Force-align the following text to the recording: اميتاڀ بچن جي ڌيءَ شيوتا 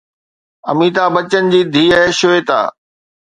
اميتاڀ 0.69 1.09
بچن 1.15 1.43
جي 1.51 1.61
ڌيءَ 1.73 1.99
شيوتا 2.17 2.59